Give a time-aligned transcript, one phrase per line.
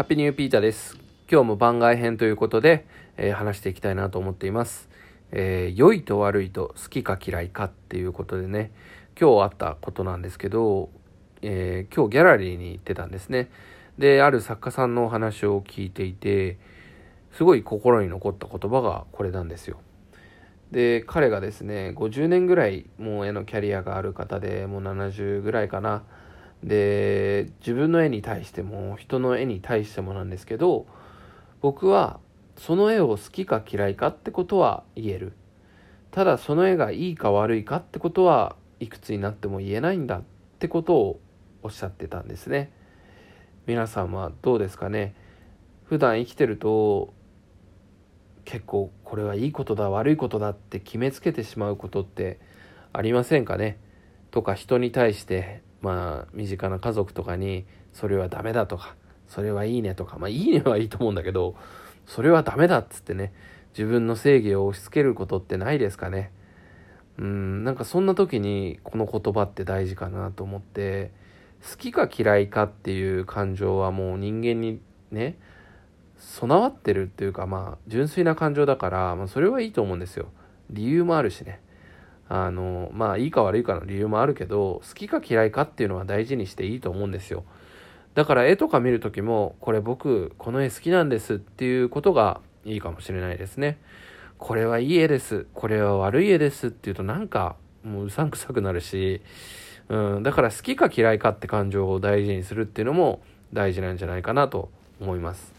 [0.00, 0.96] ハッピーニューピーターです。
[1.30, 2.86] 今日も番外編ということで、
[3.18, 4.88] えー話していきたいなと思っています。
[5.30, 8.70] えー良いと悪いと好きか嫌いかっていうことでね、
[9.20, 10.88] 今日あったことなんですけど、
[11.42, 13.50] えー今日ギャラリーに行ってたんですね。
[13.98, 16.56] で、ある作家さんのお話を聞いていて、
[17.32, 19.82] すごい心に残った言葉がこれなんですよ。
[20.70, 26.04] で、彼がですね、50年ぐらいもう絵のキャリアがある方で、もう70ぐらいかな。
[26.62, 30.86] で自分の絵に対しても人の絵に対してもなんですけど
[31.60, 32.20] 僕は
[32.56, 35.32] その絵を好きか嫌いかってことは言える。
[36.10, 40.22] ただその絵がいいか悪いかってことはいくつになっても言えないんだっ
[40.58, 41.20] てことを
[41.62, 42.72] おっしゃってたんですね。
[43.66, 45.14] 皆さんはどうですかね。
[45.84, 47.14] 普段生きてると
[48.44, 52.40] 結構これはいいことだ悪いことだって決めつけてしまうことって
[52.92, 53.78] ありませんかね。
[54.30, 58.94] とか人に対してまあ身近な家族とかにそれはダメだとか
[59.28, 61.54] それはいいねとかまあいいねはいいと思うんだけど
[62.06, 63.32] それはダメだっつってね
[63.76, 66.32] 自分の正義を押し付けることってないですかね。
[67.18, 71.10] うんなんかそんな時にこの言葉って大事かなと思って
[71.70, 75.36] 好きか嫌いかっていう感情はもう人間にね
[76.18, 80.30] 備わってるっていうかまあ純粋な感情だから、まあ、それはいいと思うんですよ。
[80.70, 81.60] 理由もあるしね。
[82.32, 87.42] あのまあいいか悪いかの理由もあるけど好きか嫌いかっていうのは大事にしていいと思うんですよ。
[88.14, 93.78] だから絵とか見る時もこれ僕この絵好きなんですっていうことがいいかもしれないですね。
[94.38, 99.22] これはいい絵ですこれは悪い絵ですっていうとなんかもううさんくさくなるし、
[99.88, 103.20] うん、だから好きか嫌いかって感情を大事にするっていうのも
[103.52, 104.70] 大事なんじゃないかなと
[105.00, 105.52] 思います。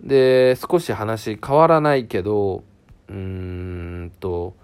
[0.00, 2.62] で少し話変わらないけど
[3.08, 4.54] うーんと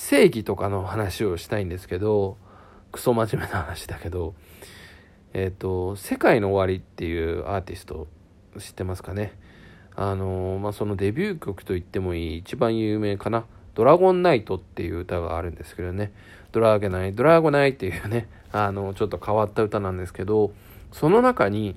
[0.00, 2.38] 正義とかの話をしたいんですけど
[2.92, 4.32] クソ真面目な話だけど
[5.34, 8.06] えっ、と「世界の終わり」っていうアーティスト
[8.58, 9.36] 知ってますかね？
[9.96, 13.44] あのまあそのデビュー曲と言ってもいい一番有名かな
[13.74, 16.12] 「ドラゴンナイト」っていう歌があるんですけどね
[16.52, 20.52] 「ドラゲナイドラゴナイ」っていうねあのちょっと変わった歌なんですけど
[20.92, 21.76] その中に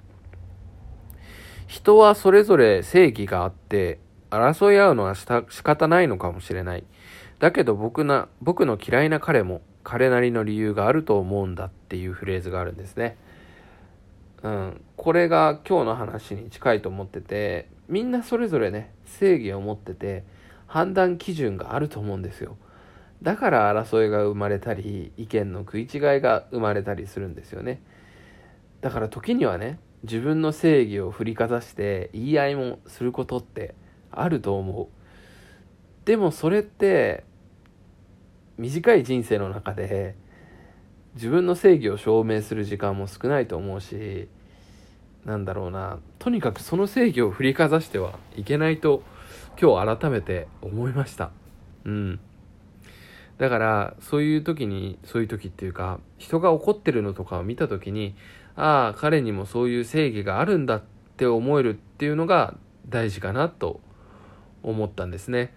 [1.65, 3.97] 人はそれぞれ正義があって
[4.29, 6.83] 争い合うのはした仕方ないのかもしれない。
[7.41, 13.17] だけど僕な僕の嫌いな彼も彼なりの理由があると思うんだっていうフレーズがあるんですね。
[14.43, 20.23] うん、これが今日の話に近いと思っててみんなそれぞれね正義を持ってて
[20.67, 22.57] 判断基準があると思うんですよ。
[23.23, 25.89] だから争いが生まれたり意見の食い違い
[26.21, 27.81] が生まれたりするんですよね。
[28.81, 33.73] だから時にはね自分の正義を振りかざして言い合いもすることって
[34.11, 34.87] あると思う。
[36.05, 37.23] でもそれって
[38.57, 40.15] 短い人生の中で
[41.15, 44.27] 自分の正義を証明する時間も少ないと思うし
[45.25, 49.03] なんだろうなとにかくその正義を振りかざしてはいけないと
[49.61, 51.31] 今日改めて思いました。
[51.85, 52.19] うん。
[53.37, 58.15] だからそういう時にそういう時っていうか人が怒ってるのとかを見た時に
[58.55, 60.83] ああ彼にもそういう正義があるんだっ
[61.17, 62.55] て思えるっていうのが
[62.87, 63.79] 大事かなと
[64.63, 65.53] 思ったんですね。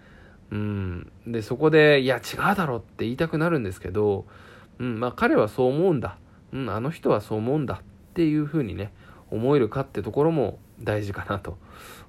[0.51, 4.25] うん、でそこで「いや違うだろ」って言いたくなるんですけど、
[4.79, 6.17] うんまあ、彼はそう思うんだ、
[6.53, 7.81] うん、あの人はそう思うんだ。
[7.81, 8.93] っていうふうにね
[9.29, 11.57] 思えるかってところも大事かなと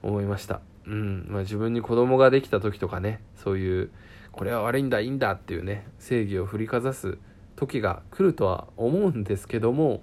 [0.03, 3.91] 思いました、うんまあ、自分に子供ができた時とかねそういう
[4.31, 7.19] これは悪いんだいいんだっていうね正義を振りかざす
[7.57, 10.03] 時が来るとは思うんですけども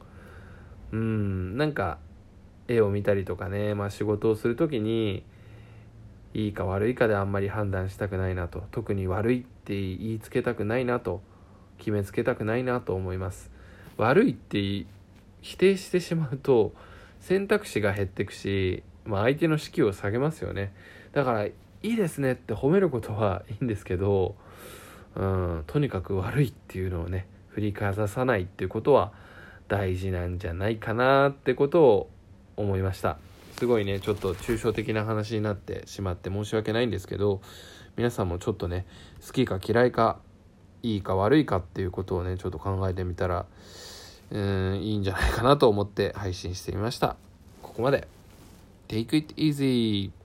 [0.92, 2.00] うんなんか
[2.68, 5.24] 絵を見たりとかね、まあ、仕事をする時に
[6.34, 11.22] いいか悪いかであんまり判断したくないなと特に悪いって言いつけたくないなと
[11.78, 13.52] 決めつけたくないなと思います。
[13.98, 14.86] 悪いって
[15.42, 16.74] 否定してしまうと
[17.20, 20.74] 選択肢が減ってくし、まあ、相手の士気を下げますよね。
[21.12, 24.36] だからいいですねって褒めることはいいんですけど、
[25.16, 29.12] うん、とにかく悪いっていうのをね振りかざさないっていうことは
[29.68, 32.10] 大事なんじゃないかなってことを
[32.58, 33.18] 思いました。
[33.58, 37.42] すごいねちょっと抽象的な話になってしまって申し訳ないんですけど
[37.96, 38.86] 皆さんもちょっとね
[39.26, 40.20] 好きか嫌いか
[40.82, 43.46] いいか悪いかっていうことをねちょっと考えてみたら
[44.32, 47.16] うんいいんじゃないかなと思って配信してみました。
[47.62, 48.08] ここまで。
[48.88, 50.23] Take it easy!